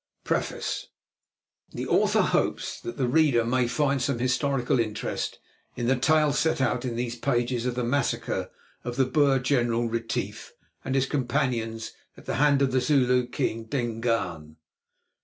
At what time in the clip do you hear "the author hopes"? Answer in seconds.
1.73-2.79